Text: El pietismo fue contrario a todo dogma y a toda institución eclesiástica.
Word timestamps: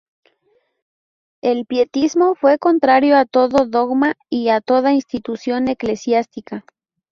El 1.43 1.67
pietismo 1.67 2.33
fue 2.33 2.57
contrario 2.57 3.15
a 3.17 3.25
todo 3.27 3.67
dogma 3.67 4.15
y 4.31 4.49
a 4.49 4.59
toda 4.59 4.93
institución 4.93 5.67
eclesiástica. 5.67 6.65